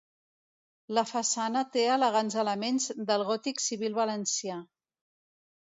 La 0.97 1.03
façana 1.09 1.63
té 1.75 1.83
elegants 1.97 2.39
elements 2.45 2.91
del 3.11 3.29
gòtic 3.31 3.63
civil 3.69 4.01
valencià. 4.03 4.63